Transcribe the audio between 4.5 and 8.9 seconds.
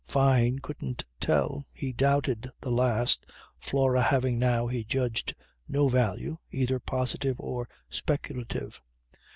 he judged, no value, either positive or speculative.